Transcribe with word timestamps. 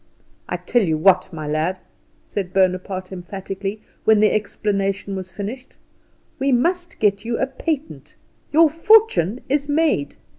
"I 0.49 0.57
tell 0.57 0.81
you 0.81 0.97
what, 0.97 1.31
my 1.31 1.47
lad," 1.47 1.77
said 2.27 2.53
Bonaparte 2.53 3.11
emphatically, 3.11 3.83
when 4.03 4.19
the 4.19 4.31
explanation 4.31 5.15
was 5.15 5.31
finished, 5.31 5.75
"we 6.39 6.51
must 6.51 6.97
get 6.97 7.23
you 7.23 7.37
a 7.37 7.45
patent. 7.45 8.15
Your 8.51 8.67
fortune 8.67 9.41
is 9.47 9.69
made. 9.69 10.15